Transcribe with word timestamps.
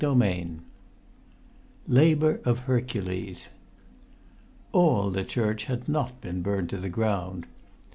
[Pg 0.01 0.07
115] 0.07 0.61
XI 0.63 0.63
LABOUR 1.93 2.39
OF 2.43 2.59
HERCULES 2.61 3.49
All 4.71 5.11
the 5.11 5.23
church 5.23 5.65
had 5.65 5.87
not 5.87 6.19
been 6.19 6.41
burnt 6.41 6.71
to 6.71 6.77
the 6.77 6.89
ground. 6.89 7.45